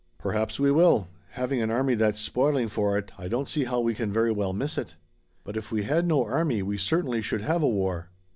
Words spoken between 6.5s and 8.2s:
we certainly should have a war."